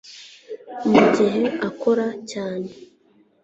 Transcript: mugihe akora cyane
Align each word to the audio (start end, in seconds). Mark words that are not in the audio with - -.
mugihe 0.91 1.43
akora 1.69 2.07
cyane 2.31 2.69